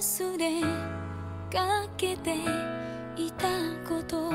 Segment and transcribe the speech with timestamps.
[0.00, 0.62] 忘れ
[1.52, 2.34] かけて
[3.14, 3.46] いた
[3.86, 4.32] こと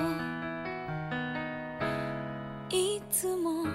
[2.70, 3.66] いつも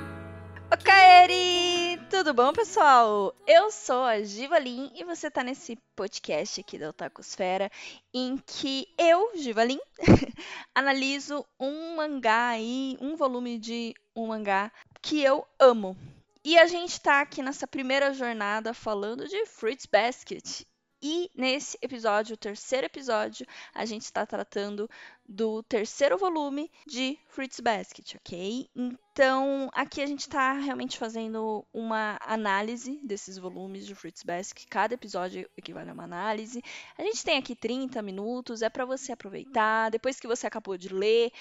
[0.84, 1.98] Kaeri!
[2.08, 3.34] Tudo bom, pessoal?
[3.48, 7.68] Eu sou a Givalin e você tá nesse podcast aqui da Otakusfera
[8.14, 9.80] em que eu, Givalin,
[10.72, 14.70] analiso um mangá aí, um volume de um mangá
[15.02, 15.96] que eu amo.
[16.44, 20.64] E a gente tá aqui nessa primeira jornada falando de Fruits Basket.
[21.01, 24.89] E nesse episódio, o terceiro episódio, a gente está tratando
[25.31, 28.69] do terceiro volume de Fruits Basket, ok?
[28.75, 34.67] Então, aqui a gente está realmente fazendo uma análise desses volumes de Fruits Basket.
[34.69, 36.61] Cada episódio equivale a uma análise.
[36.97, 39.89] A gente tem aqui 30 minutos, é para você aproveitar.
[39.89, 41.31] Depois que você acabou de ler,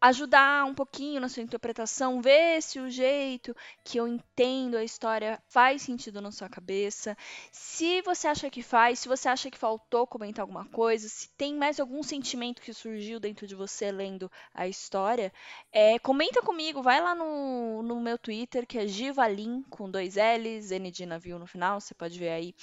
[0.00, 3.54] ajudar um pouquinho na sua interpretação, ver se o jeito
[3.84, 7.16] que eu entendo a história faz sentido na sua cabeça.
[7.50, 11.54] Se você acha que faz, se você acha que faltou comentar alguma coisa, se tem
[11.54, 15.32] mais algum sentimento que surgiu dentro de você lendo a história,
[15.72, 20.70] é, comenta comigo, vai lá no, no meu Twitter, que é Givalin, com dois L's,
[20.70, 22.54] N de navio no final, você pode ver aí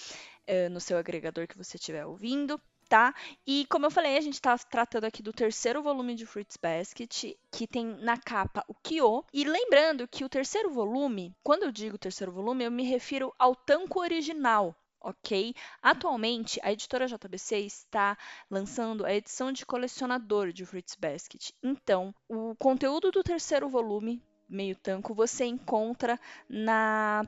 [0.48, 3.14] é, no seu agregador que você estiver ouvindo tá?
[3.45, 7.36] E como eu falei, a gente está tratando aqui do terceiro volume de Fruits Basket,
[7.52, 9.26] que tem na capa o Kyo.
[9.34, 13.56] E lembrando que o terceiro volume, quando eu digo terceiro volume, eu me refiro ao
[13.56, 15.53] tanco original, ok?
[15.81, 18.17] Atualmente, a editora JBC está
[18.50, 21.52] lançando a edição de colecionador de Fruits Basket.
[21.61, 27.23] Então, o conteúdo do terceiro volume, meio tanco, você encontra na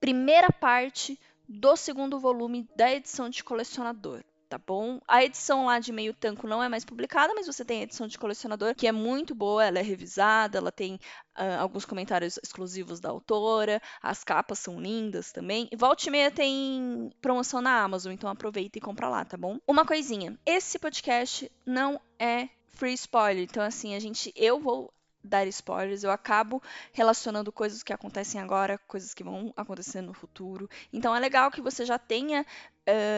[0.00, 5.00] primeira parte do segundo volume da edição de colecionador tá bom?
[5.06, 8.08] A edição lá de meio tanco não é mais publicada, mas você tem a edição
[8.08, 10.96] de colecionador, que é muito boa, ela é revisada, ela tem
[11.38, 15.68] uh, alguns comentários exclusivos da autora, as capas são lindas também.
[15.70, 19.60] E volta e meia tem promoção na Amazon, então aproveita e compra lá, tá bom?
[19.68, 24.92] Uma coisinha, esse podcast não é free spoiler, então assim, a gente, eu vou
[25.22, 30.68] dar spoilers, eu acabo relacionando coisas que acontecem agora, coisas que vão acontecer no futuro.
[30.92, 32.44] Então é legal que você já tenha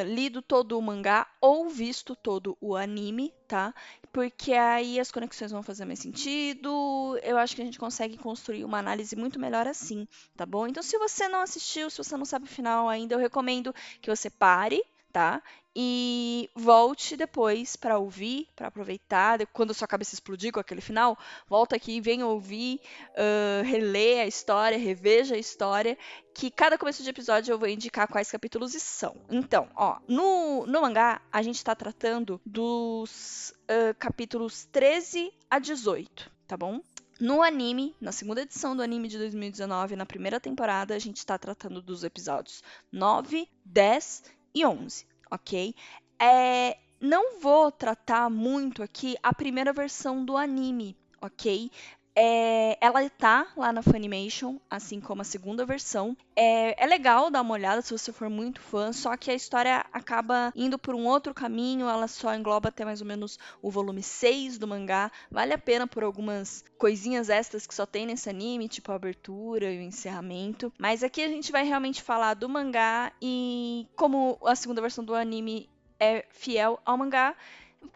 [0.07, 3.75] lido todo o mangá ou visto todo o anime, tá?
[4.13, 7.19] Porque aí as conexões vão fazer mais sentido.
[7.23, 10.07] Eu acho que a gente consegue construir uma análise muito melhor assim,
[10.37, 10.67] tá bom?
[10.67, 14.11] Então, se você não assistiu, se você não sabe o final ainda, eu recomendo que
[14.11, 14.83] você pare,
[15.13, 15.43] tá?
[15.75, 19.45] e volte depois para ouvir, para aproveitar.
[19.47, 21.19] Quando sua cabeça explodir com aquele final,
[21.49, 22.81] volta aqui, vem ouvir,
[23.13, 25.97] uh, reler a história, reveja a história.
[26.35, 29.17] Que cada começo de episódio eu vou indicar quais capítulos são.
[29.31, 36.31] Então, ó, no, no mangá a gente está tratando dos uh, capítulos 13 a 18,
[36.47, 36.81] tá bom?
[37.21, 41.39] No anime, na segunda edição do anime de 2019, na primeira temporada, a gente está
[41.39, 44.25] tratando dos episódios 9, 10
[44.55, 45.75] e 11 ok?
[46.21, 51.71] É, não vou tratar muito aqui a primeira versão do anime, ok?
[52.15, 56.17] É, ela tá lá na Funimation, assim como a segunda versão.
[56.37, 59.85] É, é, legal dar uma olhada se você for muito fã, só que a história
[59.93, 64.03] acaba indo por um outro caminho, ela só engloba até mais ou menos o volume
[64.03, 65.11] 6 do mangá.
[65.31, 69.73] Vale a pena por algumas coisinhas extras que só tem nesse anime, tipo a abertura
[69.73, 70.71] e o encerramento.
[70.79, 75.15] Mas aqui a gente vai realmente falar do mangá e como a segunda versão do
[75.15, 75.69] anime
[75.99, 77.35] é fiel ao mangá,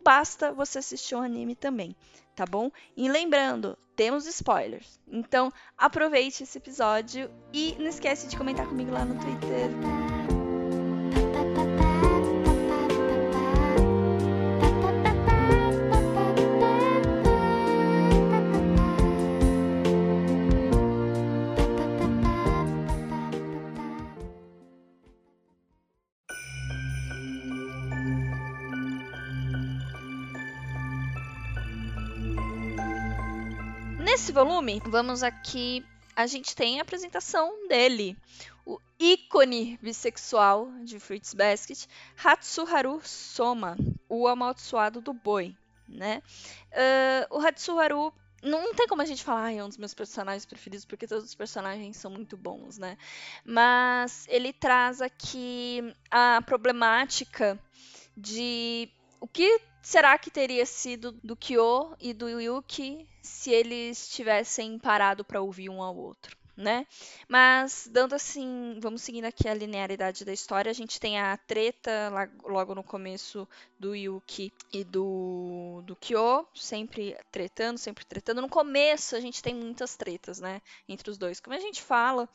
[0.03, 1.95] basta você assistir o anime também
[2.37, 2.71] tá bom?
[2.97, 5.01] E lembrando, temos spoilers.
[5.09, 10.06] Então, aproveite esse episódio e não esquece de comentar comigo lá no Twitter.
[34.37, 35.83] Volume, vamos aqui.
[36.15, 38.15] A gente tem a apresentação dele,
[38.67, 41.87] o ícone bissexual de Fruits Basket,
[42.23, 45.57] Hatsuharu Soma, o amaldiçoado do boi,
[45.89, 46.23] né?
[46.71, 48.13] Uh, o Hatsuharu
[48.43, 51.25] não tem como a gente falar, ah, é um dos meus personagens preferidos, porque todos
[51.25, 52.99] os personagens são muito bons, né?
[53.43, 57.59] Mas ele traz aqui a problemática
[58.15, 64.81] de o que será que teria sido do Kyo e do Yuki se eles tivessem
[64.81, 66.37] parado para ouvir um ao outro?
[66.57, 66.87] Né?
[67.29, 72.11] Mas, dando assim, vamos seguindo aqui a linearidade da história, a gente tem a treta
[72.45, 73.47] logo no começo
[73.79, 78.41] do Yuki e do, do Kyo, sempre tretando, sempre tretando.
[78.41, 80.63] No começo a gente tem muitas tretas, né?
[80.89, 81.41] Entre os dois.
[81.41, 82.27] Como a gente fala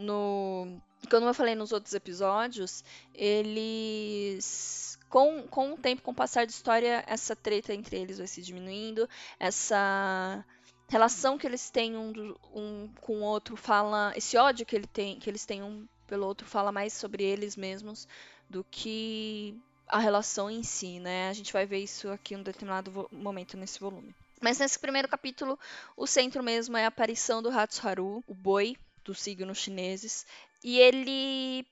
[0.00, 0.80] no.
[1.10, 4.98] Como eu falei nos outros episódios, eles.
[5.08, 8.40] Com, com o tempo, com o passar da história, essa treta entre eles vai se
[8.40, 9.08] diminuindo,
[9.40, 10.44] essa
[10.88, 14.12] relação que eles têm um, um com o outro fala.
[14.16, 17.56] Esse ódio que, ele tem, que eles têm um pelo outro fala mais sobre eles
[17.56, 18.06] mesmos
[18.48, 19.56] do que
[19.88, 21.28] a relação em si, né?
[21.28, 24.14] A gente vai ver isso aqui em um determinado momento nesse volume.
[24.40, 25.58] Mas nesse primeiro capítulo,
[25.96, 28.76] o centro mesmo é a aparição do Hatsuharu, o boi
[29.10, 30.24] dos signos chineses,
[30.62, 31.66] e ele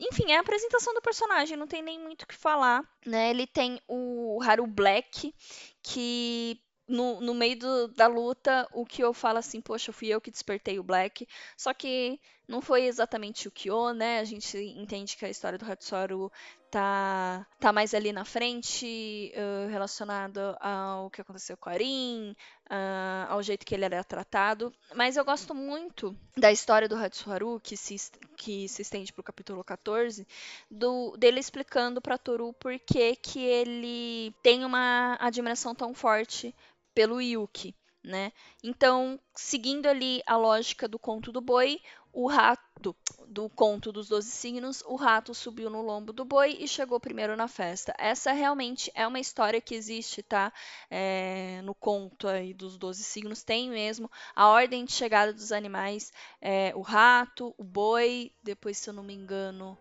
[0.00, 3.30] enfim, é a apresentação do personagem, não tem nem muito o que falar, né?
[3.30, 5.34] Ele tem o Haru Black,
[5.82, 10.30] que no, no meio do, da luta, o Kyo fala assim, poxa, fui eu que
[10.30, 11.26] despertei o Black.
[11.56, 14.20] Só que não foi exatamente o Kyo, né?
[14.20, 16.32] A gente entende que a história do Hatsuharu
[16.70, 22.34] tá, tá mais ali na frente, uh, relacionado ao que aconteceu com a Arin,
[22.70, 24.72] uh, ao jeito que ele era tratado.
[24.94, 27.96] Mas eu gosto muito da história do Hatsuharu, que se,
[28.34, 30.26] que se estende pro capítulo 14,
[30.70, 36.54] do, dele explicando pra Toru por que, que ele tem uma admiração tão forte
[36.94, 37.74] pelo Yuki,
[38.08, 38.32] né?
[38.64, 41.80] Então, seguindo ali a lógica do conto do boi,
[42.12, 42.96] o rato,
[43.26, 47.36] do conto dos doze signos, o rato subiu no lombo do boi e chegou primeiro
[47.36, 47.94] na festa.
[47.98, 50.50] Essa realmente é uma história que existe, tá?
[50.90, 56.10] É, no conto aí dos doze signos tem mesmo a ordem de chegada dos animais,
[56.40, 59.78] é, o rato, o boi, depois se eu não me engano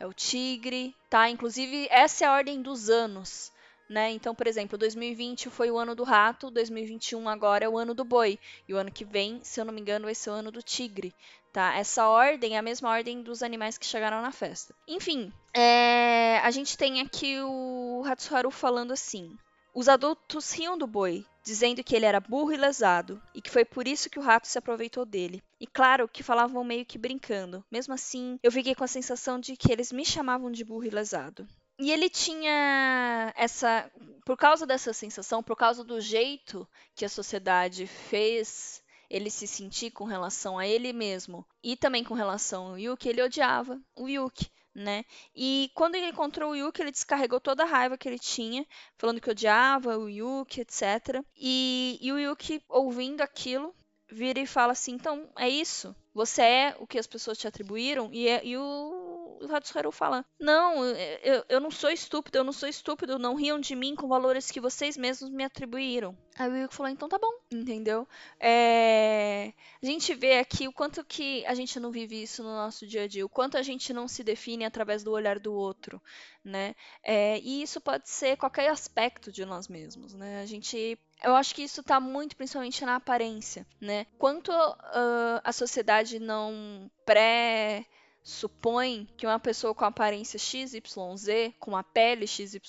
[0.00, 1.28] é o tigre, tá?
[1.28, 3.52] Inclusive essa é a ordem dos anos.
[3.88, 4.10] Né?
[4.10, 8.04] Então, por exemplo, 2020 foi o ano do rato, 2021 agora é o ano do
[8.04, 8.38] boi,
[8.68, 10.62] e o ano que vem, se eu não me engano, vai ser o ano do
[10.62, 11.14] tigre,
[11.52, 11.74] tá?
[11.74, 14.74] Essa ordem é a mesma ordem dos animais que chegaram na festa.
[14.86, 16.38] Enfim, é...
[16.44, 19.34] a gente tem aqui o Hatsuharu falando assim:
[19.74, 23.64] os adultos riam do boi, dizendo que ele era burro e lesado, e que foi
[23.64, 25.42] por isso que o rato se aproveitou dele.
[25.60, 27.64] E claro que falavam meio que brincando.
[27.70, 30.90] Mesmo assim, eu fiquei com a sensação de que eles me chamavam de burro e
[30.90, 31.46] lesado.
[31.78, 33.90] E ele tinha essa.
[34.24, 39.90] Por causa dessa sensação, por causa do jeito que a sociedade fez ele se sentir
[39.90, 44.50] com relação a ele mesmo e também com relação ao Yuki, ele odiava o Yuki,
[44.74, 45.04] né?
[45.34, 48.66] E quando ele encontrou o Yuki, ele descarregou toda a raiva que ele tinha,
[48.98, 51.24] falando que odiava o Yuki, etc.
[51.36, 53.74] E, e o Yuki, ouvindo aquilo,
[54.10, 55.94] vira e fala assim: então é isso?
[56.12, 58.10] Você é o que as pessoas te atribuíram?
[58.12, 59.07] E, é, e o
[59.40, 63.60] o Hatsuharu fala: Não, eu, eu não sou estúpido, eu não sou estúpido, não riam
[63.60, 66.16] de mim com valores que vocês mesmos me atribuíram.
[66.38, 68.06] Aí o Yuki falou: Então tá bom, entendeu?
[68.40, 69.52] É...
[69.82, 73.04] A gente vê aqui o quanto que a gente não vive isso no nosso dia
[73.04, 76.00] a dia, o quanto a gente não se define através do olhar do outro,
[76.44, 76.74] né?
[77.02, 77.38] É...
[77.40, 80.40] E isso pode ser qualquer aspecto de nós mesmos, né?
[80.40, 84.06] A gente eu acho que isso está muito principalmente na aparência, né?
[84.18, 87.84] Quanto uh, a sociedade não pré
[88.28, 92.60] supõe que uma pessoa com aparência XYZ, com a pele XYZ,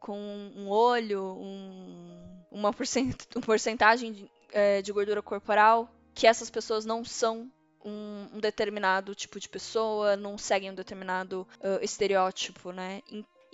[0.00, 0.18] com
[0.56, 7.52] um olho, um, uma porcentagem de, é, de, gordura corporal, que essas pessoas não são
[7.84, 13.02] um, um, determinado tipo de pessoa, não seguem um determinado uh, estereótipo, né?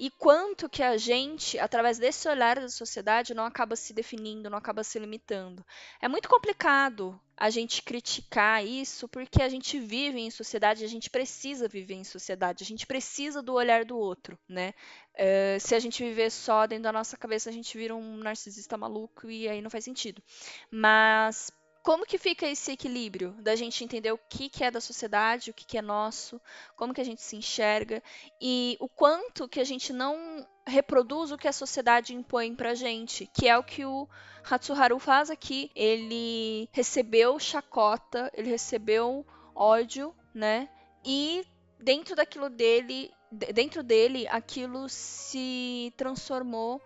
[0.03, 4.57] E quanto que a gente, através desse olhar da sociedade, não acaba se definindo, não
[4.57, 5.63] acaba se limitando.
[6.01, 11.11] É muito complicado a gente criticar isso porque a gente vive em sociedade, a gente
[11.11, 14.73] precisa viver em sociedade, a gente precisa do olhar do outro, né?
[15.17, 18.79] Uh, se a gente viver só dentro da nossa cabeça, a gente vira um narcisista
[18.79, 20.23] maluco e aí não faz sentido.
[20.71, 25.51] Mas como que fica esse equilíbrio da gente entender o que, que é da sociedade,
[25.51, 26.41] o que, que é nosso,
[26.77, 28.03] como que a gente se enxerga
[28.41, 33.29] e o quanto que a gente não reproduz o que a sociedade impõe pra gente,
[33.33, 34.09] que é o que o
[34.49, 35.71] Hatsuharu faz aqui.
[35.75, 40.69] Ele recebeu chacota, ele recebeu ódio, né?
[41.05, 41.45] E
[41.79, 46.81] dentro daquilo dele, dentro dele, aquilo se transformou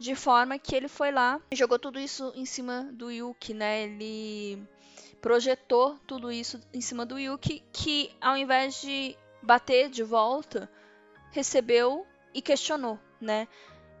[0.00, 3.82] de forma que ele foi lá e jogou tudo isso em cima do Yuki, né?
[3.82, 4.66] Ele
[5.20, 10.70] projetou tudo isso em cima do Yuki, que ao invés de bater de volta,
[11.32, 13.46] recebeu e questionou, né?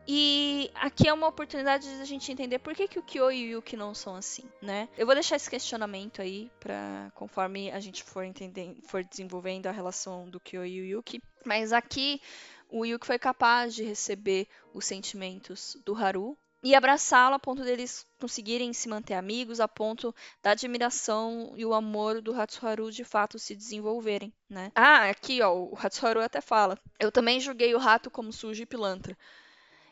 [0.08, 3.44] E aqui é uma oportunidade de a gente entender por que, que o Kyo e
[3.44, 4.88] o Yuki não são assim, né?
[4.96, 9.70] Eu vou deixar esse questionamento aí para conforme a gente for entendendo, for desenvolvendo a
[9.70, 11.22] relação do Kyo e o Yuki.
[11.44, 12.22] Mas aqui
[12.70, 18.06] o Yuki foi capaz de receber os sentimentos do Haru e abraçá-lo a ponto deles
[18.20, 23.38] conseguirem se manter amigos, a ponto da admiração e o amor do Hatsuharu de fato
[23.38, 24.70] se desenvolverem, né?
[24.74, 28.66] Ah, aqui ó, o Hatsuharu até fala: Eu também julguei o rato como sujo e
[28.66, 29.16] pilantra.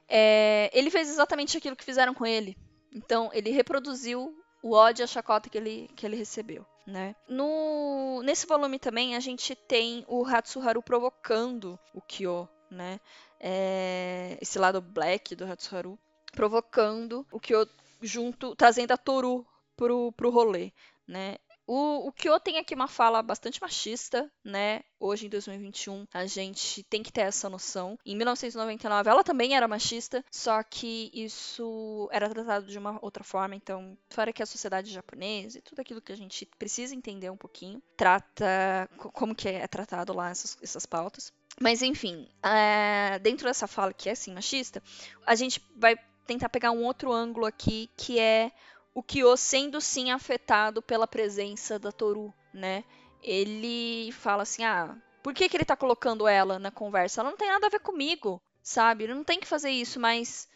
[0.07, 2.57] É, ele fez exatamente aquilo que fizeram com ele.
[2.93, 6.67] Então, ele reproduziu o ódio e a chacota que ele, que ele recebeu.
[6.87, 7.15] Né?
[7.29, 13.01] No, nesse volume também a gente tem o Hatsuharu provocando o Kyo, né?
[13.41, 15.99] É, esse lado black do Hatsuharu,
[16.33, 17.69] provocando o Kyo
[18.03, 19.47] junto, trazendo a Toru
[19.77, 20.73] pro, pro rolê,
[21.07, 21.37] né?
[21.69, 24.81] O, o Kyo tem aqui uma fala bastante machista, né?
[24.99, 27.99] Hoje, em 2021, a gente tem que ter essa noção.
[28.07, 33.55] Em 1999, ela também era machista, só que isso era tratado de uma outra forma.
[33.55, 37.37] Então, fora que a sociedade japonesa e tudo aquilo que a gente precisa entender um
[37.37, 41.35] pouquinho, trata como que é tratado lá essas, essas pautas.
[41.61, 44.83] Mas, enfim, é, dentro dessa fala que é, assim, machista,
[45.27, 45.97] a gente vai
[46.27, 48.53] tentar pegar um outro ângulo aqui, que é
[48.95, 52.85] o Kyo sendo sim afetado pela presença da Toru, né?
[53.23, 57.21] Ele fala assim: ah, por que, que ele tá colocando ela na conversa?
[57.21, 59.05] Ela não tem nada a ver comigo, sabe?
[59.05, 60.49] Ele não tem que fazer isso, mas.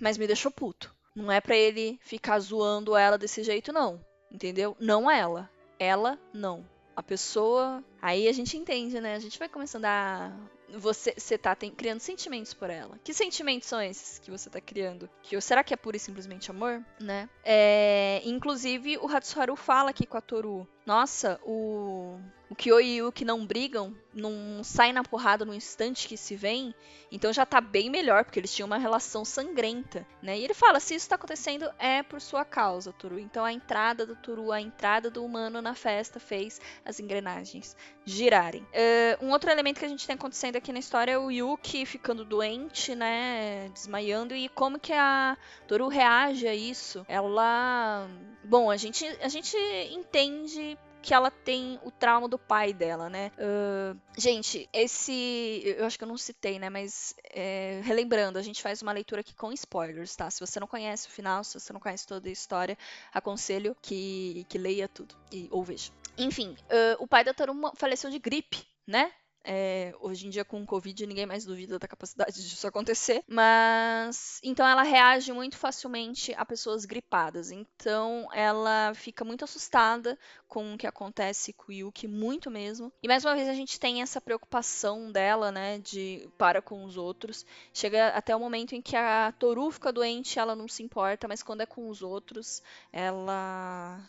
[0.00, 0.94] Mas me deixou puto.
[1.14, 4.04] Não é para ele ficar zoando ela desse jeito, não.
[4.30, 4.76] Entendeu?
[4.80, 5.48] Não ela.
[5.78, 6.68] Ela, não.
[6.96, 7.82] A pessoa.
[8.00, 9.14] Aí a gente entende, né?
[9.14, 10.32] A gente vai começando a
[10.78, 12.98] você, tá tem, criando sentimentos por ela.
[13.02, 15.08] Que sentimentos são esses que você tá criando?
[15.22, 16.84] Que, será que é pura e simplesmente amor?
[17.00, 17.28] Né?
[17.44, 20.66] É, inclusive, o Hatsuharu fala aqui com a Toru.
[20.86, 22.18] Nossa, o,
[22.50, 26.36] o Kyo e o Yuki não brigam, não saem na porrada no instante que se
[26.36, 26.74] vêm,
[27.10, 30.38] então já tá bem melhor, porque eles tinham uma relação sangrenta, né?
[30.38, 33.18] E ele fala, se isso tá acontecendo, é por sua causa, Toru.
[33.18, 38.62] Então a entrada do Toru, a entrada do humano na festa fez as engrenagens girarem.
[38.62, 41.86] Uh, um outro elemento que a gente tem acontecendo aqui na história é o Yuki
[41.86, 43.68] ficando doente, né?
[43.72, 47.04] Desmaiando, e como que a Toru reage a isso.
[47.08, 48.08] Ela...
[48.44, 49.56] Bom, a gente, a gente
[49.90, 53.30] entende que ela tem o trauma do pai dela, né?
[53.36, 55.62] Uh, gente, esse.
[55.76, 56.70] Eu acho que eu não citei, né?
[56.70, 60.30] Mas é, relembrando, a gente faz uma leitura aqui com spoilers, tá?
[60.30, 62.78] Se você não conhece o final, se você não conhece toda a história,
[63.12, 65.92] aconselho que, que leia tudo e, ou veja.
[66.16, 69.12] Enfim, uh, o pai da Taruma faleceu de gripe, né?
[69.44, 73.22] É, hoje em dia, com o Covid, ninguém mais duvida da capacidade disso acontecer.
[73.28, 74.40] Mas.
[74.42, 77.50] Então, ela reage muito facilmente a pessoas gripadas.
[77.50, 82.90] Então, ela fica muito assustada com o que acontece com o Yuki, muito mesmo.
[83.02, 86.96] E mais uma vez, a gente tem essa preocupação dela, né, de para com os
[86.96, 87.44] outros.
[87.72, 91.42] Chega até o momento em que a Toru fica doente, ela não se importa, mas
[91.42, 94.00] quando é com os outros, ela.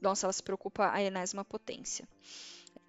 [0.00, 2.08] Nossa, ela se preocupa a enésima potência.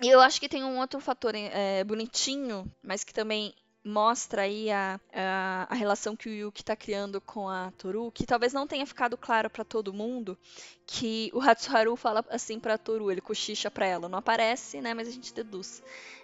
[0.02, 3.54] E eu acho que tem um outro fator é, bonitinho, mas que também
[3.84, 8.26] mostra aí a, a, a, relação que o Yuki está criando com a Toru, que
[8.26, 10.38] talvez não tenha ficado claro para todo mundo,
[10.86, 15.08] que o Hatsuharu fala assim para Toru, ele cochicha para ela, não aparece, né, mas
[15.08, 15.84] a gente deduz.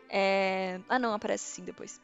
[0.10, 0.80] É...
[0.88, 2.00] Ah, não, aparece sim depois.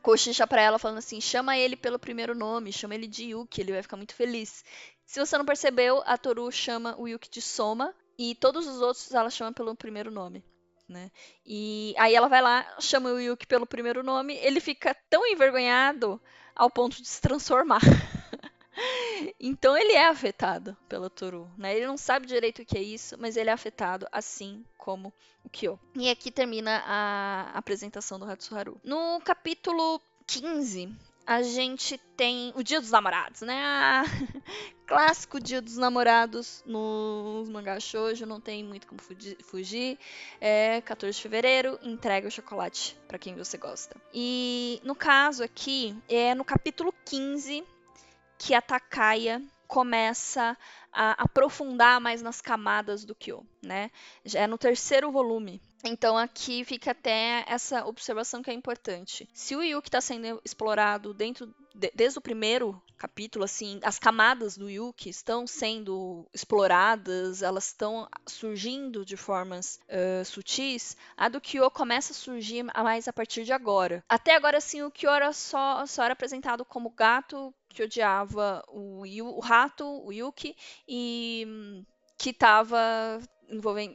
[0.00, 3.72] Cochicha para ela falando assim, chama ele pelo primeiro nome, chama ele de Yuki, ele
[3.72, 4.64] vai ficar muito feliz.
[5.04, 9.12] Se você não percebeu, a Toru chama o Yuki de Soma, e todos os outros
[9.12, 10.44] ela chama pelo primeiro nome
[10.88, 11.10] né?
[11.44, 16.20] E aí ela vai lá, chama o Yuki pelo primeiro nome, ele fica tão envergonhado
[16.54, 17.80] ao ponto de se transformar.
[19.38, 21.76] então ele é afetado pela Toru, né?
[21.76, 25.12] Ele não sabe direito o que é isso, mas ele é afetado assim como
[25.44, 25.78] o Kyo.
[25.94, 28.80] E aqui termina a apresentação do Hatsuharu.
[28.82, 30.94] No capítulo 15,
[31.28, 33.54] a gente tem o Dia dos Namorados, né?
[33.62, 34.02] Ah,
[34.88, 38.98] clássico Dia dos Namorados nos mangás shoujo, não tem muito como
[39.44, 39.98] fugir.
[40.40, 43.94] É 14 de fevereiro, entrega o chocolate para quem você gosta.
[44.14, 47.62] E no caso aqui, é no capítulo 15
[48.38, 50.56] que a Takaya começa
[50.90, 53.90] a aprofundar mais nas camadas do Kyo, né?
[54.24, 55.60] Já é no terceiro volume.
[55.84, 59.28] Então aqui fica até essa observação que é importante.
[59.32, 64.56] Se o Yuki está sendo explorado dentro de, desde o primeiro capítulo, assim, as camadas
[64.56, 71.70] do Yuki estão sendo exploradas, elas estão surgindo de formas uh, sutis, a do Kyo
[71.70, 74.02] começa a surgir mais a partir de agora.
[74.08, 79.04] Até agora, assim, o Kyo era só, só era apresentado como gato que odiava o,
[79.04, 80.56] o rato, o Yuki,
[80.88, 81.84] e hum,
[82.16, 83.20] que estava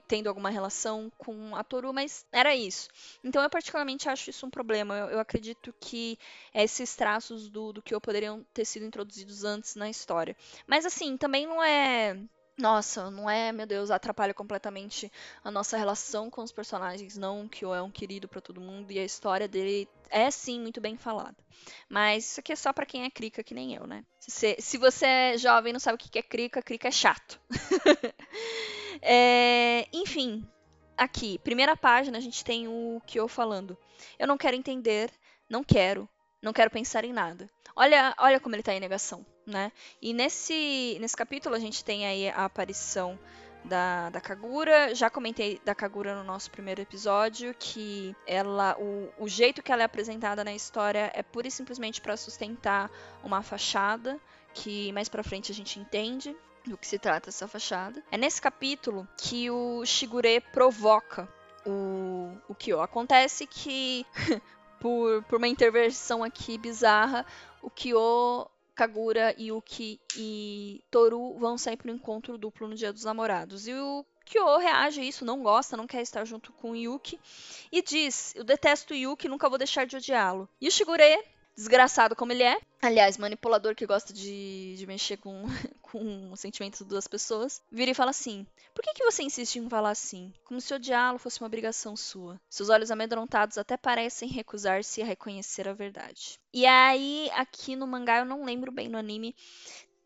[0.07, 2.89] tendo alguma relação com a Toru, mas era isso.
[3.23, 4.95] Então eu particularmente acho isso um problema.
[4.95, 6.17] Eu, eu acredito que
[6.53, 10.35] esses traços do, do que eu poderiam ter sido introduzidos antes na história.
[10.67, 12.17] Mas assim, também não é
[12.57, 15.11] nossa, não é, meu Deus, atrapalha completamente
[15.43, 18.91] a nossa relação com os personagens, não que o é um querido para todo mundo
[18.91, 21.35] e a história dele é sim muito bem falada.
[21.89, 24.05] Mas isso aqui é só para quem é crica que nem eu, né?
[24.19, 27.39] Se, se você é jovem e não sabe o que é crica, crica é chato.
[29.03, 30.47] é, enfim,
[30.97, 33.77] aqui, primeira página, a gente tem o Kyo falando.
[34.17, 35.11] Eu não quero entender,
[35.49, 36.07] não quero,
[36.41, 37.49] não quero pensar em nada.
[37.75, 39.25] Olha, olha como ele tá em negação.
[39.45, 39.71] né?
[40.01, 43.19] E nesse, nesse capítulo a gente tem aí a aparição
[43.65, 44.93] da, da Kagura.
[44.93, 49.81] Já comentei da Kagura no nosso primeiro episódio, que ela o, o jeito que ela
[49.81, 52.89] é apresentada na história é pura e simplesmente para sustentar
[53.23, 54.19] uma fachada,
[54.53, 58.03] que mais para frente a gente entende do que se trata essa fachada.
[58.11, 61.27] É nesse capítulo que o Shigure provoca
[61.65, 62.81] o, o Kyo.
[62.81, 64.05] Acontece que,
[64.79, 67.25] por, por uma intervenção aqui bizarra,
[67.61, 73.67] o Kyo Kagura, Yuki e Toru vão sair pro encontro duplo no Dia dos Namorados.
[73.67, 77.19] E o Kyo reage a isso, não gosta, não quer estar junto com o Yuki
[77.71, 80.49] e diz: Eu detesto Yuki, nunca vou deixar de odiá-lo.
[80.59, 81.23] E o Shigure
[81.55, 82.59] desgraçado como ele é.
[82.81, 85.43] Aliás, manipulador que gosta de, de mexer com,
[85.81, 87.61] com os sentimentos de duas pessoas.
[87.71, 90.33] Vira e fala assim: Por que, que você insiste em falar assim?
[90.43, 92.39] Como se odiá-lo fosse uma obrigação sua.
[92.49, 96.39] Seus olhos amedrontados até parecem recusar-se a reconhecer a verdade.
[96.53, 99.35] E aí, aqui no mangá, eu não lembro bem no anime,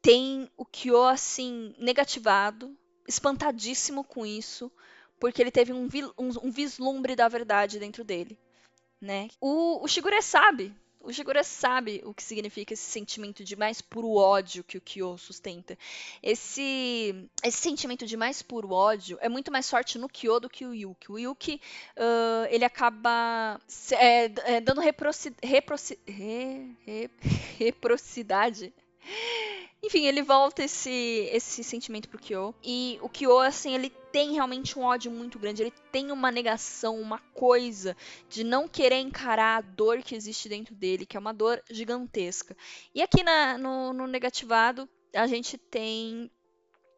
[0.01, 2.77] tem o Kyo assim, negativado,
[3.07, 4.71] espantadíssimo com isso,
[5.19, 5.87] porque ele teve um,
[6.17, 8.37] um, um vislumbre da verdade dentro dele.
[8.99, 9.29] Né?
[9.39, 14.15] O, o Shigure sabe o Shigure sabe o que significa esse sentimento de mais puro
[14.15, 15.77] ódio que o Kyo sustenta.
[16.21, 20.65] Esse, esse sentimento de mais puro ódio é muito mais forte no Kyo do que
[20.65, 21.11] o Yuki.
[21.11, 21.61] O Yuki,
[21.95, 23.59] uh, ele acaba
[23.91, 24.25] é,
[24.55, 27.09] é, dando reproci, re, re,
[27.57, 28.73] reprocidade
[29.87, 32.53] enfim, ele volta esse, esse sentimento pro Kyo.
[32.61, 35.63] E o Kyo, assim, ele tem realmente um ódio muito grande.
[35.63, 37.95] Ele tem uma negação, uma coisa
[38.29, 42.55] de não querer encarar a dor que existe dentro dele, que é uma dor gigantesca.
[42.93, 46.29] E aqui na, no, no negativado, a gente tem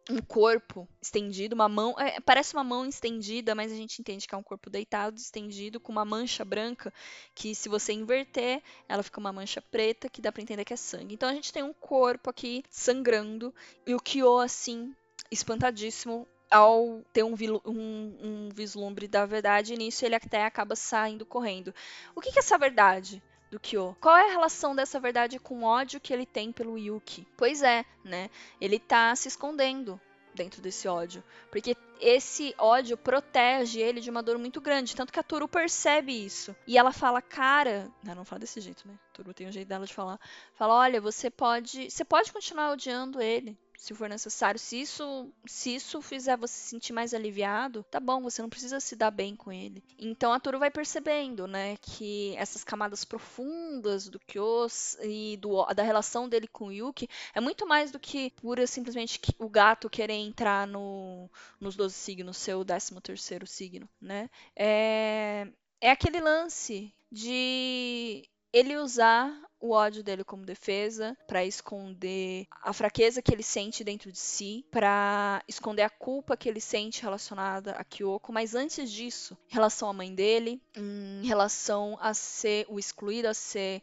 [0.10, 1.96] um corpo estendido, uma mão.
[2.00, 5.80] É, parece uma mão estendida, mas a gente entende que é um corpo deitado, estendido,
[5.80, 6.92] com uma mancha branca,
[7.36, 10.78] que se você inverter, ela fica uma mancha preta, que dá pra entender que é
[10.78, 11.14] sangue.
[11.14, 13.54] Então a gente tem um corpo aqui sangrando,
[13.86, 14.94] e o Kyo, assim,
[15.32, 16.28] espantadíssimo.
[16.52, 21.72] Ao ter um, um, um vislumbre da verdade, e nisso ele até acaba saindo correndo.
[22.16, 23.22] O que, que é essa verdade?
[23.50, 23.96] Do Kyo.
[24.00, 27.28] Qual é a relação dessa verdade com o ódio que ele tem pelo Yuki?
[27.36, 28.30] Pois é, né?
[28.60, 30.00] Ele tá se escondendo
[30.34, 35.20] dentro desse ódio, porque esse ódio protege ele de uma dor muito grande, tanto que
[35.20, 36.56] a Toru percebe isso.
[36.66, 38.94] E ela fala: "Cara, não, não fala desse jeito, né?
[39.10, 40.20] A Toru tem um jeito dela de falar.
[40.54, 44.60] Fala: "Olha, você pode, você pode continuar odiando ele, se for necessário.
[44.60, 48.78] Se isso, se isso fizer você se sentir mais aliviado, tá bom, você não precisa
[48.82, 49.82] se dar bem com ele.
[49.98, 55.82] Então a Toru vai percebendo, né, que essas camadas profundas do Kyos e do, da
[55.82, 60.16] relação dele com o Yuki é muito mais do que pura simplesmente o gato querer
[60.16, 64.30] entrar no, nos 12 signos, seu 13 terceiro signo, né?
[64.58, 65.48] É,
[65.80, 73.22] é aquele lance de ele usar o ódio dele como defesa, para esconder a fraqueza
[73.22, 77.84] que ele sente dentro de si, para esconder a culpa que ele sente relacionada a
[77.84, 83.28] Kyoko, mas antes disso, em relação à mãe dele, em relação a ser o excluído,
[83.28, 83.82] a ser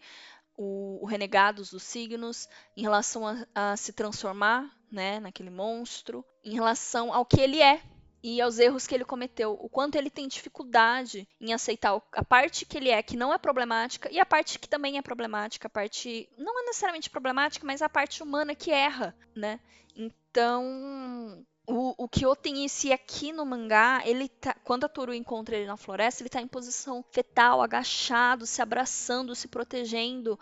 [0.56, 6.54] o, o renegado dos signos, em relação a, a se transformar, né, naquele monstro, em
[6.54, 7.82] relação ao que ele é,
[8.22, 12.64] e aos erros que ele cometeu, o quanto ele tem dificuldade em aceitar a parte
[12.64, 15.70] que ele é que não é problemática e a parte que também é problemática, a
[15.70, 19.60] parte não é necessariamente problemática, mas a parte humana que erra, né?
[19.94, 25.56] Então, o, o Kyo tem esse aqui no mangá, ele tá, quando a Toru encontra
[25.56, 30.38] ele na floresta, ele tá em posição fetal, agachado, se abraçando, se protegendo,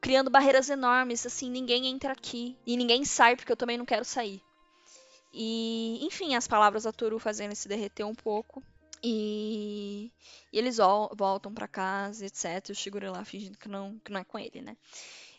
[0.00, 4.04] criando barreiras enormes, assim, ninguém entra aqui e ninguém sai porque eu também não quero
[4.04, 4.42] sair.
[5.32, 8.62] E, enfim, as palavras da fazendo se derreter um pouco.
[9.02, 10.12] E,
[10.52, 12.70] e eles voltam para casa, etc.
[12.70, 14.76] O Shigure lá fingindo que não, que não é com ele, né?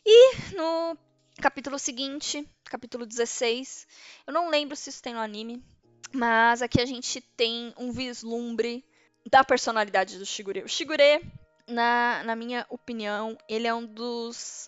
[0.05, 0.97] E no
[1.39, 3.87] capítulo seguinte, capítulo 16,
[4.27, 5.63] eu não lembro se isso tem no anime,
[6.11, 8.85] mas aqui a gente tem um vislumbre
[9.29, 10.63] da personalidade do Shigure.
[10.63, 11.21] O Shigure,
[11.67, 14.67] na, na minha opinião, ele é um dos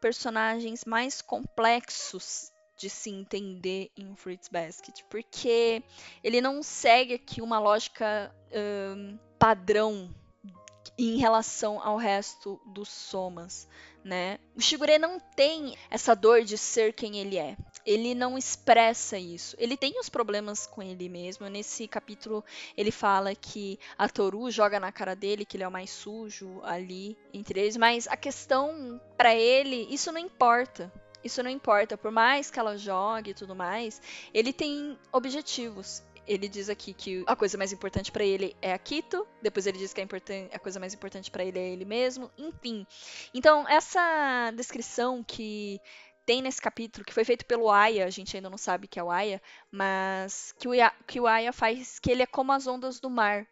[0.00, 2.51] personagens mais complexos
[2.82, 5.80] de se entender em Fruits Basket, porque
[6.22, 10.12] ele não segue aqui uma lógica um, padrão
[10.98, 13.68] em relação ao resto dos somas,
[14.02, 14.40] né?
[14.56, 17.56] O Shigure não tem essa dor de ser quem ele é.
[17.86, 19.54] Ele não expressa isso.
[19.60, 21.48] Ele tem os problemas com ele mesmo.
[21.48, 22.44] Nesse capítulo
[22.76, 26.60] ele fala que a Toru joga na cara dele que ele é o mais sujo
[26.64, 30.92] ali entre eles, mas a questão para ele, isso não importa
[31.24, 34.00] isso não importa, por mais que ela jogue e tudo mais,
[34.32, 36.02] ele tem objetivos.
[36.26, 39.78] Ele diz aqui que a coisa mais importante para ele é a Kito, depois ele
[39.78, 40.06] diz que a,
[40.52, 42.86] a coisa mais importante para ele é ele mesmo, enfim.
[43.34, 45.80] Então, essa descrição que
[46.24, 49.02] tem nesse capítulo, que foi feito pelo Aya, a gente ainda não sabe que é
[49.02, 50.72] o Aya, mas que o,
[51.06, 53.46] que o Aya faz que ele é como as ondas do mar.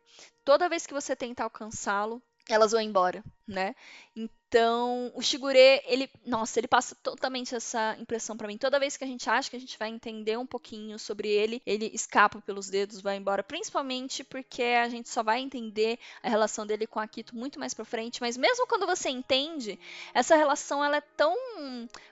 [0.44, 3.74] Toda vez que você tenta alcançá-lo, elas vão embora, né?
[4.16, 8.58] Então, o Shigure, ele, nossa, ele passa totalmente essa impressão para mim.
[8.58, 11.62] Toda vez que a gente acha que a gente vai entender um pouquinho sobre ele,
[11.64, 16.66] ele escapa pelos dedos, vai embora, principalmente porque a gente só vai entender a relação
[16.66, 19.78] dele com Akito muito mais para frente, mas mesmo quando você entende,
[20.12, 21.36] essa relação ela é tão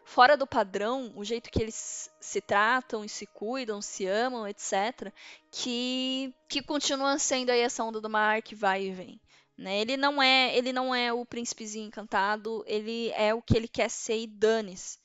[0.05, 5.12] fora do padrão, o jeito que eles se tratam e se cuidam, se amam, etc,
[5.51, 9.20] que que continua sendo aí essa onda do mar que vai e vem.
[9.59, 9.81] Né?
[9.81, 13.90] Ele não é, ele não é o príncipezinho encantado, ele é o que ele quer
[13.90, 14.99] ser e dane-se.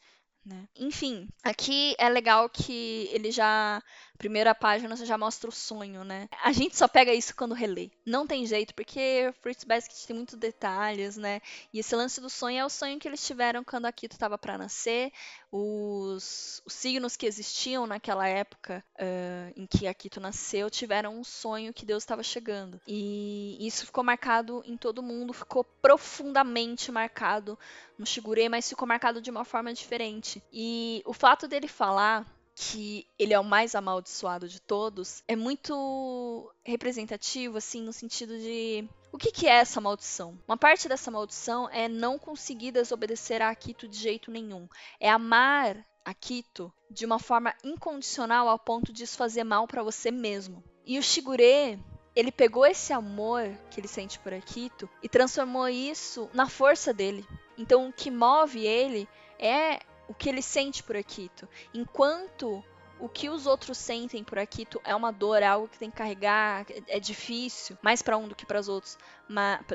[0.46, 0.68] Né?
[0.76, 3.82] Enfim, aqui é legal que ele já
[4.24, 6.30] primeira página você já mostra o sonho, né?
[6.42, 7.92] A gente só pega isso quando relê.
[8.06, 11.42] Não tem jeito, porque Fruits Basket tem muitos detalhes, né?
[11.74, 14.38] E esse lance do sonho é o sonho que eles tiveram quando a Kito estava
[14.38, 15.12] para nascer,
[15.52, 21.24] os, os, signos que existiam naquela época uh, em que a Kito nasceu tiveram um
[21.24, 22.80] sonho que Deus estava chegando.
[22.88, 27.60] E isso ficou marcado em todo mundo, ficou profundamente marcado
[28.00, 30.42] no Shigure, mas ficou marcado de uma forma diferente.
[30.52, 32.26] E o fato dele falar
[32.56, 38.88] que ele é o mais amaldiçoado de todos, é muito representativo, assim, no sentido de.
[39.12, 40.40] O que, que é essa maldição?
[40.48, 44.68] Uma parte dessa maldição é não conseguir desobedecer a Akito de jeito nenhum.
[45.00, 50.12] É amar Akito de uma forma incondicional ao ponto de isso fazer mal para você
[50.12, 50.64] mesmo.
[50.86, 51.80] E o Shigure,
[52.16, 57.26] ele pegou esse amor que ele sente por Akito e transformou isso na força dele.
[57.58, 59.08] Então o que move ele
[59.40, 59.80] é
[60.14, 61.50] o que ele sente por Akito.
[61.74, 62.64] Enquanto
[63.00, 65.98] o que os outros sentem por Akito é uma dor, é algo que tem que
[65.98, 68.96] carregar, é difícil, mais para um do que para os outros,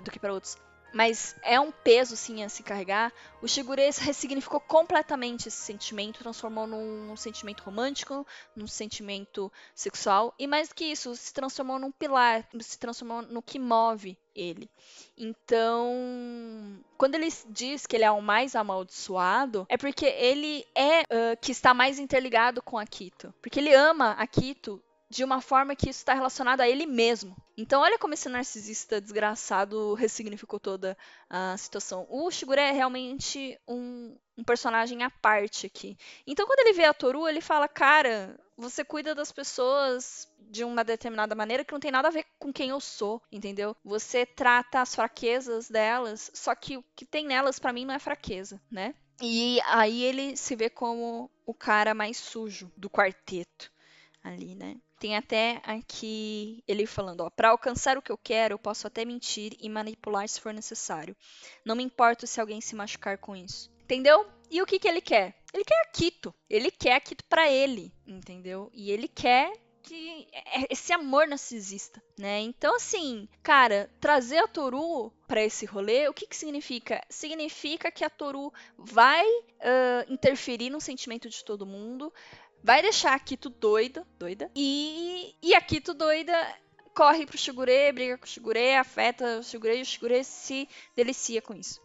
[0.01, 0.57] do que para outros
[0.93, 3.13] mas é um peso sim a se carregar.
[3.43, 10.47] O Shigure ressignificou completamente esse sentimento, transformou num, num, sentimento romântico, num sentimento sexual e
[10.47, 14.71] mais do que isso, se transformou num pilar, se transformou no que move ele.
[15.17, 15.93] Então,
[16.97, 21.53] quando ele diz que ele é o mais amaldiçoado, é porque ele é uh, que
[21.53, 26.13] está mais interligado com Akito, porque ele ama Akito de uma forma que isso está
[26.13, 27.37] relacionado a ele mesmo.
[27.57, 30.97] Então, olha como esse narcisista desgraçado ressignificou toda
[31.29, 32.07] a situação.
[32.11, 35.97] O Shigure é realmente um, um, personagem à parte aqui.
[36.27, 40.85] Então, quando ele vê a Toru, ele fala: Cara, você cuida das pessoas de uma
[40.85, 43.75] determinada maneira que não tem nada a ver com quem eu sou, entendeu?
[43.85, 47.99] Você trata as fraquezas delas, só que o que tem nelas para mim não é
[47.99, 48.95] fraqueza, né?
[49.21, 53.73] E aí ele se vê como o cara mais sujo do quarteto
[54.29, 54.77] ali, né?
[54.99, 59.05] Tem até aqui ele falando, ó, para alcançar o que eu quero, eu posso até
[59.05, 61.17] mentir e manipular se for necessário.
[61.65, 63.71] Não me importo se alguém se machucar com isso.
[63.85, 64.27] Entendeu?
[64.51, 65.35] E o que que ele quer?
[65.53, 66.35] Ele quer Akito.
[66.51, 68.71] Ele quer Akito para ele, entendeu?
[68.75, 69.53] E ele quer
[69.89, 72.41] que é esse amor narcisista, né?
[72.41, 77.01] Então assim, cara, trazer a Toru para esse rolê, o que que significa?
[77.09, 82.13] Significa que a Toru vai uh, interferir no sentimento de todo mundo,
[82.63, 86.35] vai deixar a Kito doida, doida, e, e a Kito doida
[86.95, 91.41] corre pro Shigure, briga com o Shigure, afeta o Shigure e o Shigure se delicia
[91.41, 91.81] com isso.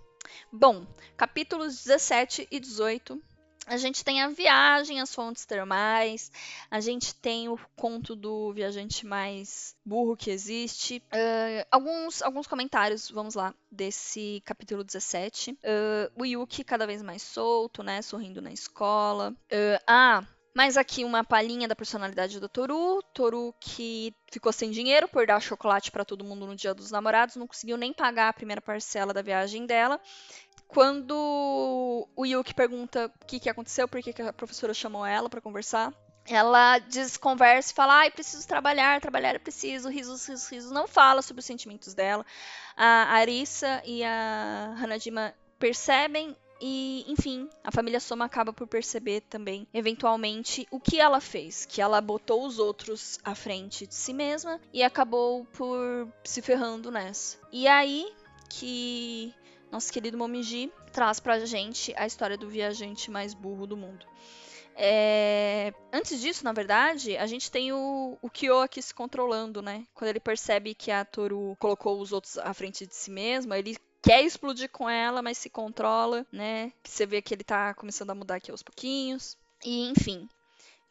[0.51, 3.21] Bom, capítulos 17 e 18
[3.65, 6.31] a gente tem a viagem, as fontes termais,
[6.69, 11.01] a gente tem o conto do viajante mais burro que existe.
[11.07, 15.51] Uh, alguns, alguns comentários, vamos lá, desse capítulo 17.
[15.51, 18.01] Uh, o Yuki cada vez mais solto, né?
[18.01, 19.33] Sorrindo na escola.
[19.45, 23.01] Uh, ah, mas aqui uma palhinha da personalidade do Toru.
[23.13, 27.35] Toru que ficou sem dinheiro por dar chocolate para todo mundo no Dia dos Namorados,
[27.35, 29.99] não conseguiu nem pagar a primeira parcela da viagem dela.
[30.67, 35.29] Quando o Yuki pergunta o que, que aconteceu, por que, que a professora chamou ela
[35.29, 35.93] para conversar,
[36.25, 40.71] ela desconversa e fala: ai, preciso trabalhar, trabalhar é preciso, risos, risos, risos.
[40.71, 42.25] Não fala sobre os sentimentos dela.
[42.75, 49.67] A Arisa e a Hanajima percebem e, enfim, a família Soma acaba por perceber também,
[49.73, 51.65] eventualmente, o que ela fez.
[51.65, 56.89] Que ela botou os outros à frente de si mesma e acabou por se ferrando
[56.89, 57.37] nessa.
[57.51, 58.09] E aí
[58.49, 59.35] que
[59.69, 64.05] nosso querido Momiji traz pra gente a história do viajante mais burro do mundo.
[64.73, 65.73] É...
[65.91, 69.83] Antes disso, na verdade, a gente tem o, o Kyo aqui se controlando, né?
[69.93, 73.75] Quando ele percebe que a Toru colocou os outros à frente de si mesma, ele
[74.03, 76.71] quer explodir com ela, mas se controla, né?
[76.83, 79.37] Que você vê que ele tá começando a mudar aqui aos pouquinhos.
[79.65, 80.27] E enfim,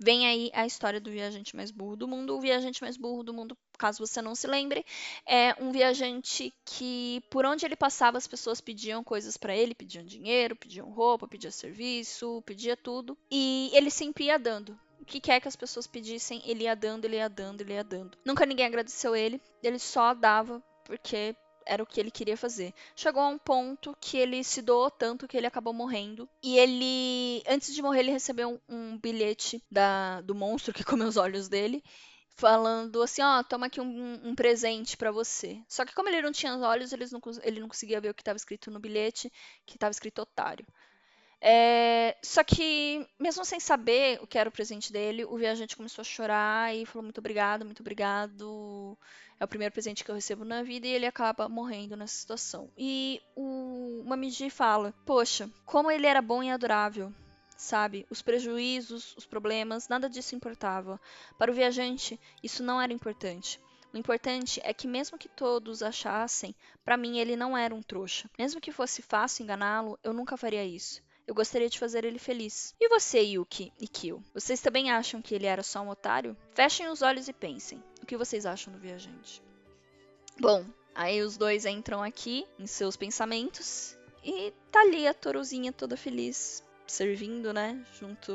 [0.01, 2.35] vem aí a história do viajante mais burro do mundo.
[2.35, 4.85] O viajante mais burro do mundo, caso você não se lembre,
[5.27, 10.05] é um viajante que por onde ele passava as pessoas pediam coisas para ele, pediam
[10.05, 14.79] dinheiro, pediam roupa, pediam serviço, pedia tudo, e ele sempre ia dando.
[14.98, 17.85] O que quer que as pessoas pedissem, ele ia dando, ele ia dando, ele ia
[17.85, 18.16] dando.
[18.25, 21.35] Nunca ninguém agradeceu ele, ele só dava porque
[21.66, 22.72] era o que ele queria fazer.
[22.94, 26.29] Chegou a um ponto que ele se doou tanto que ele acabou morrendo.
[26.42, 31.09] E ele, antes de morrer, ele recebeu um, um bilhete da, do monstro que comeu
[31.09, 31.83] os olhos dele.
[32.35, 35.61] Falando assim, ó, oh, toma aqui um, um presente para você.
[35.68, 38.14] Só que como ele não tinha os olhos, ele não, ele não conseguia ver o
[38.14, 39.31] que estava escrito no bilhete,
[39.66, 40.66] que estava escrito otário.
[41.44, 46.03] É, só que, mesmo sem saber o que era o presente dele, o viajante começou
[46.03, 48.96] a chorar e falou: Muito obrigado, muito obrigado
[49.42, 52.70] é o primeiro presente que eu recebo na vida e ele acaba morrendo nessa situação.
[52.78, 57.12] E o Mamiji fala: Poxa, como ele era bom e adorável.
[57.57, 61.00] Sabe, os prejuízos, os problemas, nada disso importava.
[61.38, 63.61] Para o viajante, isso não era importante.
[63.92, 68.31] O importante é que, mesmo que todos achassem, para mim ele não era um trouxa.
[68.38, 71.02] Mesmo que fosse fácil enganá-lo, eu nunca faria isso.
[71.26, 72.74] Eu gostaria de fazer ele feliz.
[72.81, 74.22] E você, Yuki e Kyo?
[74.33, 76.37] Vocês também acham que ele era só um otário?
[76.52, 77.83] Fechem os olhos e pensem.
[78.03, 79.43] O que vocês acham do viajante?
[80.38, 85.97] Bom, aí os dois entram aqui em seus pensamentos e tá ali a Toruzinha toda
[85.97, 87.85] feliz, servindo, né?
[87.99, 88.33] Junto,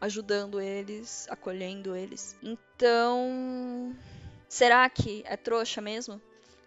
[0.00, 2.36] ajudando eles, acolhendo eles.
[2.42, 3.96] Então,
[4.48, 6.20] será que é trouxa mesmo?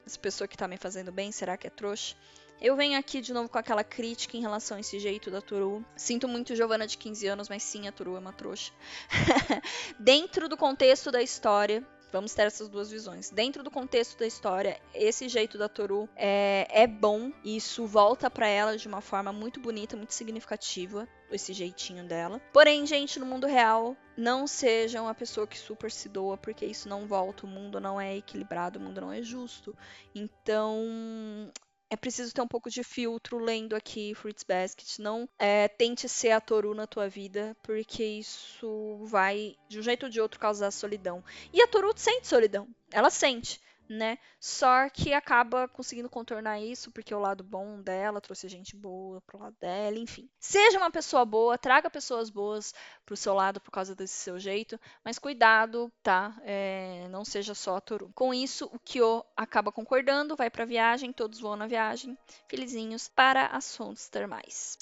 [0.06, 2.16] Essa pessoa que tá me fazendo bem, será que é trouxa?
[2.60, 5.86] Eu venho aqui de novo com aquela crítica em relação a esse jeito da Toru.
[5.96, 8.72] Sinto muito Giovana de 15 anos, mas sim, a Toru é uma trouxa.
[10.00, 13.30] Dentro do contexto da história, Vamos ter essas duas visões.
[13.30, 17.32] Dentro do contexto da história, esse jeito da Toru é, é bom.
[17.44, 21.08] E isso volta para ela de uma forma muito bonita, muito significativa.
[21.30, 22.42] Esse jeitinho dela.
[22.54, 26.88] Porém, gente, no mundo real, não seja uma pessoa que super se doa, porque isso
[26.88, 27.46] não volta.
[27.46, 29.76] O mundo não é equilibrado, o mundo não é justo.
[30.16, 31.52] Então,
[31.90, 35.00] é preciso ter um pouco de filtro lendo aqui Fruits Basket.
[35.00, 40.04] Não é, tente ser a Toru na tua vida, porque isso vai, de um jeito
[40.04, 41.24] ou de outro, causar solidão.
[41.54, 42.68] E a Toru sente solidão.
[42.92, 44.18] Ela sente né?
[44.40, 49.40] Só que acaba conseguindo contornar isso porque o lado bom dela trouxe gente boa pro
[49.40, 50.30] lado dela, enfim.
[50.40, 52.74] Seja uma pessoa boa, traga pessoas boas
[53.06, 56.36] pro seu lado por causa desse seu jeito, mas cuidado, tá?
[56.44, 58.12] É, não seja só Toru.
[58.14, 63.48] Com isso, o Kyo acaba concordando, vai pra viagem, todos vão na viagem, felizinhos, para
[63.48, 64.78] as fontes termais.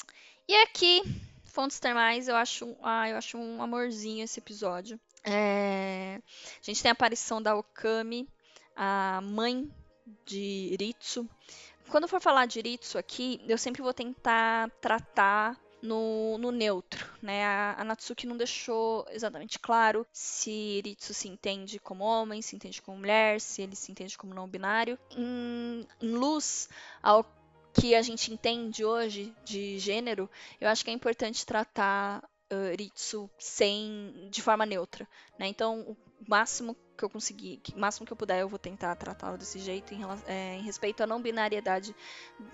[0.47, 1.01] E aqui,
[1.43, 4.99] fontes termais, eu acho, ah, eu acho um amorzinho esse episódio.
[5.23, 6.19] É...
[6.21, 8.27] A gente tem a aparição da Okami,
[8.75, 9.71] a mãe
[10.25, 11.27] de Ritsu.
[11.89, 17.45] Quando for falar de Ritsu aqui, eu sempre vou tentar tratar no, no, neutro, né?
[17.45, 22.81] A, a, Natsuki não deixou exatamente claro se Ritsu se entende como homem, se entende
[22.81, 24.97] como mulher, se ele se entende como não binário.
[25.15, 26.67] Em, em luz
[27.03, 27.23] ao
[27.73, 33.29] que a gente entende hoje de gênero, eu acho que é importante tratar uh, Ritsu
[33.38, 35.07] sem de forma neutra,
[35.38, 35.47] né?
[35.47, 39.38] Então, o máximo que eu conseguir, o máximo que eu puder, eu vou tentar tratá-lo
[39.38, 41.95] desse jeito em, é, em, respeito à não binariedade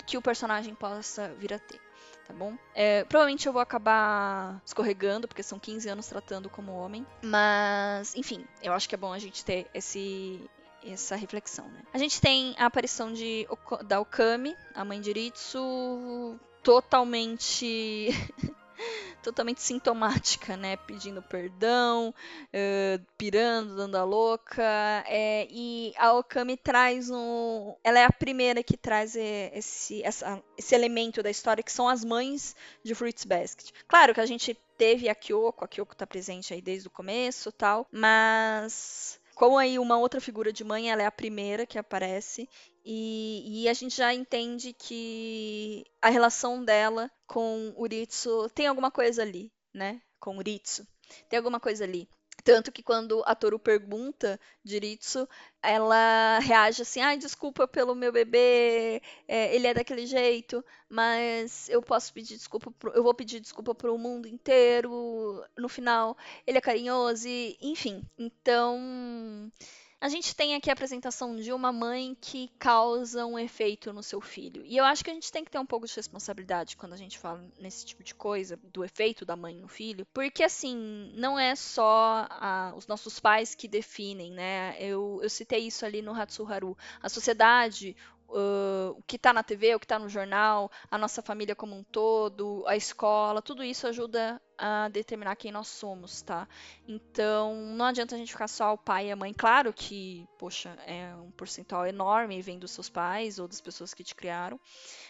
[0.06, 1.80] que o personagem possa vir a ter.
[2.28, 2.58] Tá bom?
[2.74, 7.06] É, provavelmente eu vou acabar escorregando, porque são 15 anos tratando como homem.
[7.22, 10.50] Mas, enfim, eu acho que é bom a gente ter esse,
[10.84, 11.82] essa reflexão, né?
[11.94, 13.48] A gente tem a aparição de,
[13.86, 18.10] da Okami, a mãe de Ritsu, totalmente
[19.22, 20.76] totalmente sintomática, né?
[20.78, 22.14] Pedindo perdão,
[22.54, 24.64] uh, pirando, dando a louca.
[25.08, 27.76] É, e a Okami traz um.
[27.84, 32.04] Ela é a primeira que traz esse, essa, esse elemento da história, que são as
[32.04, 33.72] mães de Fruits Basket.
[33.88, 37.52] Claro que a gente teve a Kyoko, a Kyoko tá presente aí desde o começo
[37.52, 42.48] tal, mas como aí uma outra figura de mãe, ela é a primeira que aparece
[42.86, 48.92] e, e, a gente já entende que a relação dela com o Ritsu tem alguma
[48.92, 50.00] coisa ali, né?
[50.20, 50.88] Com o Ritsu.
[51.28, 52.08] Tem alguma coisa ali.
[52.44, 55.28] Tanto que quando a Toru pergunta de Ritsu,
[55.62, 61.82] ela reage assim: ai, desculpa pelo meu bebê, é, ele é daquele jeito, mas eu
[61.84, 65.44] posso pedir desculpa, pro, eu vou pedir desculpa pro mundo inteiro.
[65.56, 66.18] No final,
[66.48, 68.04] ele é carinhoso, e, enfim.
[68.18, 69.52] Então.
[70.02, 74.20] A gente tem aqui a apresentação de uma mãe que causa um efeito no seu
[74.20, 74.64] filho.
[74.66, 76.98] E eu acho que a gente tem que ter um pouco de responsabilidade quando a
[76.98, 81.38] gente fala nesse tipo de coisa, do efeito da mãe no filho, porque assim, não
[81.38, 84.76] é só a, os nossos pais que definem, né?
[84.80, 86.76] Eu, eu citei isso ali no Hatsuharu.
[87.00, 87.96] A sociedade,
[88.32, 91.76] uh, o que está na TV, o que está no jornal, a nossa família como
[91.76, 96.48] um todo, a escola, tudo isso ajuda a determinar quem nós somos, tá?
[96.88, 99.34] Então, não adianta a gente ficar só o pai e a mãe.
[99.34, 104.04] Claro que, poxa, é um percentual enorme vem dos seus pais ou das pessoas que
[104.04, 104.60] te criaram.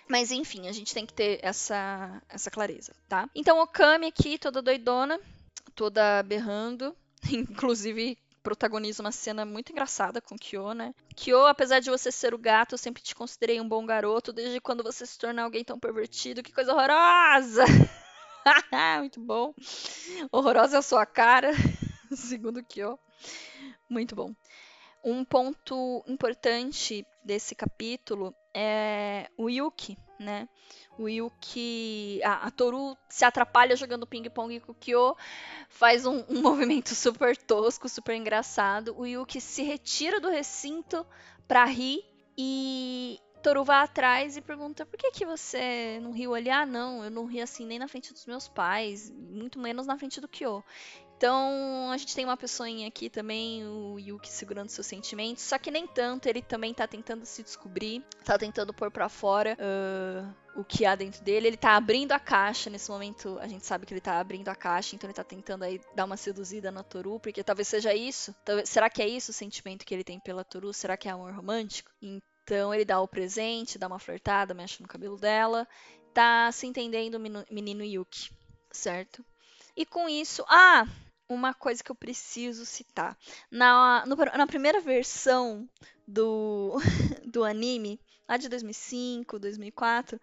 [0.08, 3.30] Mas, enfim, a gente tem que ter essa, essa clareza, tá?
[3.36, 5.20] Então, o Kami aqui, toda doidona,
[5.76, 6.96] toda berrando,
[7.32, 10.94] inclusive protagoniza uma cena muito engraçada com Kyo, né?
[11.16, 14.60] Kyo, apesar de você ser o gato, eu sempre te considerei um bom garoto, desde
[14.60, 16.44] quando você se torna alguém tão pervertido.
[16.44, 17.64] Que coisa horrorosa!
[19.00, 19.54] muito bom.
[20.32, 21.52] Horrorosa é a sua cara,
[22.12, 23.00] segundo Kyo.
[23.90, 24.34] Muito bom.
[25.04, 30.48] Um ponto importante desse capítulo é o Yuki, né?
[31.02, 32.22] O Yuki.
[32.24, 35.16] A, a Toru se atrapalha jogando ping-pong com o Kyo,
[35.70, 38.96] faz um, um, movimento super tosco, super engraçado.
[38.98, 41.06] O Yuki se retira do recinto
[41.48, 42.04] pra rir
[42.38, 46.50] e Toru vai atrás e pergunta: por que, que você não riu ali?
[46.50, 49.98] Ah, não, eu não ri assim nem na frente dos meus pais, muito menos na
[49.98, 50.64] frente do Kyo.
[51.22, 55.70] Então, a gente tem uma pessoinha aqui também, o Yuki segurando seus sentimentos, só que
[55.70, 60.64] nem tanto, ele também tá tentando se descobrir, tá tentando pôr para fora uh, o
[60.64, 61.46] que há dentro dele.
[61.50, 64.56] Ele tá abrindo a caixa, nesse momento a gente sabe que ele tá abrindo a
[64.56, 68.34] caixa, então ele tá tentando aí dar uma seduzida na Toru, porque talvez seja isso.
[68.44, 70.74] Talvez, será que é isso o sentimento que ele tem pela Toru?
[70.74, 71.92] Será que é amor romântico?
[72.02, 75.68] Então ele dá o presente, dá uma flertada, mexe no cabelo dela,
[76.16, 78.32] tá se entendendo o menino Yuki,
[78.72, 79.24] certo?
[79.78, 80.86] E com isso, ah,
[81.34, 83.18] uma coisa que eu preciso citar.
[83.50, 85.68] Na, no, na primeira versão
[86.08, 86.78] do,
[87.26, 90.20] do anime, lá de 2005, 2004, uh,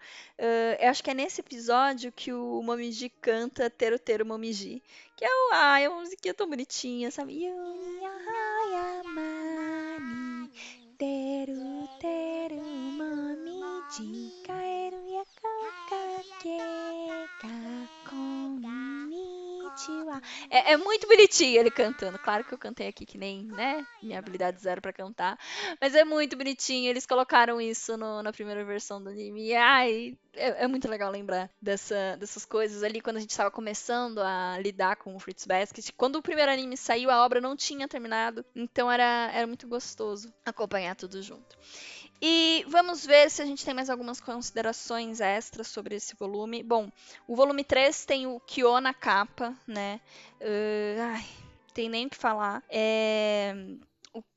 [0.80, 4.82] eu acho que é nesse episódio que o Momiji canta Teru Teru Momiji.
[5.16, 7.44] Que é, o, ah, é uma musiquinha tão bonitinha, sabe?
[10.96, 14.32] Teru Teru Momiji
[20.50, 22.18] é, é, muito bonitinho ele cantando.
[22.18, 23.86] Claro que eu cantei aqui que nem, né?
[24.02, 25.38] Minha habilidade zero para cantar.
[25.80, 26.88] Mas é muito bonitinho.
[26.88, 29.54] Eles colocaram isso no, na primeira versão do anime.
[29.54, 34.18] Ai, é, é, muito legal lembrar dessa, dessas coisas ali quando a gente estava começando
[34.18, 35.90] a lidar com o Fruits Basket.
[35.96, 38.44] Quando o primeiro anime saiu, a obra não tinha terminado.
[38.54, 41.56] Então era, era muito gostoso acompanhar tudo junto.
[42.20, 46.62] E vamos ver se a gente tem mais algumas considerações extras sobre esse volume.
[46.62, 46.90] Bom,
[47.26, 50.00] o volume 3 tem o Kyo na capa, né?
[50.40, 51.24] Uh, ai,
[51.72, 52.62] tem nem o que falar.
[52.68, 53.54] É,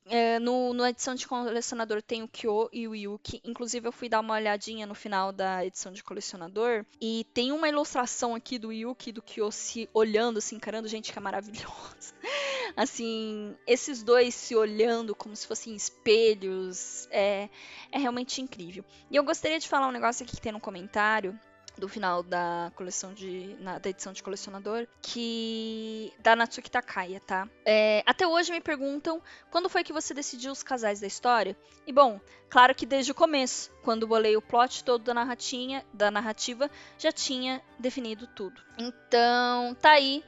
[0.06, 3.40] é, no, na edição de colecionador tem o Kyo e o Yuki.
[3.44, 6.84] Inclusive, eu fui dar uma olhadinha no final da edição de colecionador.
[7.00, 10.88] E tem uma ilustração aqui do Yuki e do Kyo se olhando, se encarando.
[10.88, 12.14] Gente, que é maravilhosa.
[12.76, 17.08] Assim, esses dois se olhando como se fossem espelhos.
[17.10, 17.48] É,
[17.90, 18.84] é realmente incrível.
[19.10, 21.38] E eu gostaria de falar um negócio aqui que tem no comentário
[21.76, 23.56] do final da coleção de.
[23.60, 26.12] Na, da edição de colecionador, que.
[26.20, 27.48] da Natsuki Takaya, tá?
[27.64, 31.56] É, até hoje me perguntam quando foi que você decidiu os casais da história.
[31.86, 36.10] E bom, claro que desde o começo, quando bolei o plot todo da, narratinha, da
[36.10, 38.60] narrativa, já tinha definido tudo.
[38.78, 40.22] Então, tá aí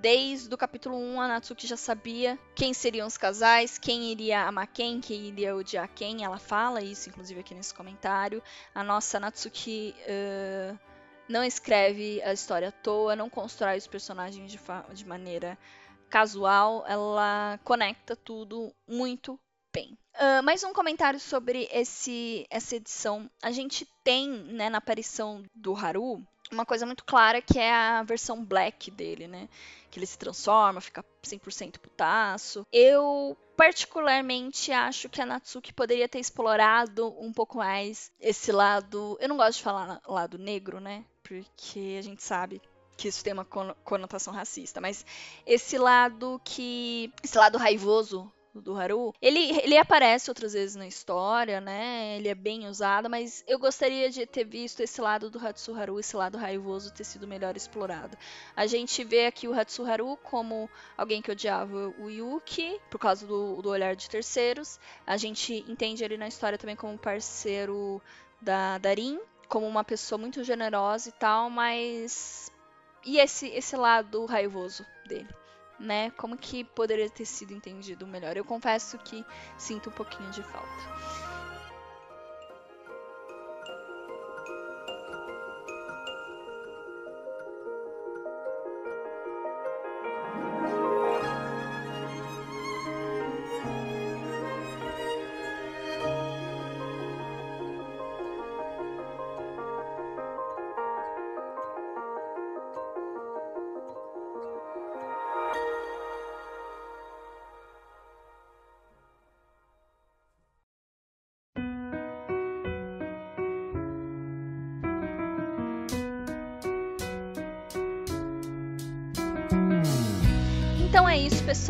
[0.00, 4.66] Desde o capítulo 1, a Natsuki já sabia quem seriam os casais, quem iria amar
[4.66, 6.24] quem, quem iria odiar quem.
[6.24, 8.42] Ela fala isso, inclusive, aqui nesse comentário.
[8.74, 10.78] A nossa Natsuki uh,
[11.28, 14.58] não escreve a história à toa, não constrói os personagens de,
[14.94, 15.58] de maneira
[16.08, 16.82] casual.
[16.88, 19.38] Ela conecta tudo muito
[19.70, 19.98] bem.
[20.14, 23.30] Uh, mais um comentário sobre esse, essa edição.
[23.42, 28.02] A gente tem, né, na aparição do Haru, uma coisa muito clara que é a
[28.02, 29.48] versão black dele, né?
[29.90, 32.66] Que ele se transforma, fica 100% putaço.
[32.72, 39.16] Eu particularmente acho que a Natsuki poderia ter explorado um pouco mais esse lado.
[39.20, 41.04] Eu não gosto de falar lado negro, né?
[41.22, 42.60] Porque a gente sabe
[42.96, 45.04] que isso tem uma conotação racista, mas
[45.46, 47.12] esse lado que.
[47.22, 52.16] esse lado raivoso do Haru, ele, ele aparece outras vezes na história, né?
[52.16, 56.16] Ele é bem usado, mas eu gostaria de ter visto esse lado do Hatsuharu, esse
[56.16, 58.16] lado raivoso ter sido melhor explorado.
[58.56, 63.62] A gente vê aqui o Hatsuharu como alguém que odiava o Yuki por causa do,
[63.62, 64.80] do olhar de terceiros.
[65.06, 68.02] A gente entende ele na história também como parceiro
[68.40, 72.50] da Darin, como uma pessoa muito generosa e tal, mas
[73.04, 75.39] e esse esse lado raivoso dele?
[75.80, 76.10] Né?
[76.12, 78.36] Como que poderia ter sido entendido melhor?
[78.36, 79.24] Eu confesso que
[79.56, 81.19] sinto um pouquinho de falta.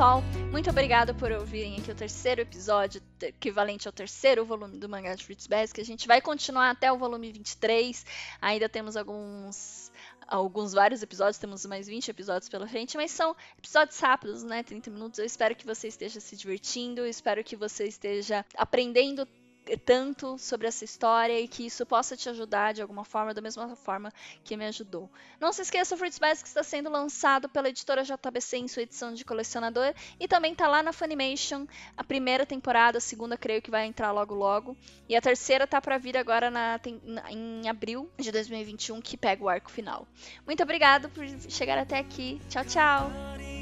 [0.01, 0.23] Pessoal.
[0.51, 5.23] Muito obrigado por ouvirem aqui o terceiro episódio, equivalente ao terceiro volume do mangá de
[5.23, 5.79] Fruits Basket.
[5.79, 8.07] A gente vai continuar até o volume 23.
[8.41, 9.93] Ainda temos alguns
[10.27, 14.63] alguns vários episódios, temos mais 20 episódios pela frente, mas são episódios rápidos, né?
[14.63, 15.19] 30 minutos.
[15.19, 19.29] Eu espero que você esteja se divertindo, eu espero que você esteja aprendendo
[19.77, 23.77] tanto sobre essa história e que isso possa te ajudar de alguma forma, da mesma
[23.77, 24.13] forma
[24.45, 25.11] que me ajudou.
[25.39, 29.13] Não se esqueça, o Fruits Basket está sendo lançado pela editora JBC em sua edição
[29.13, 31.67] de colecionador e também está lá na Funimation,
[31.97, 34.77] a primeira temporada, a segunda creio que vai entrar logo logo,
[35.09, 36.81] e a terceira tá para vir agora na,
[37.29, 40.07] em abril de 2021, que pega o arco final.
[40.47, 42.41] Muito obrigado por chegar até aqui.
[42.49, 43.60] Tchau, tchau!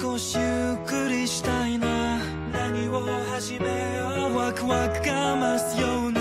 [0.00, 2.18] 少しゆっくりしたいな。
[2.52, 3.00] 何を
[3.30, 4.36] 始めよう。
[4.36, 6.15] ワクワクが増すような。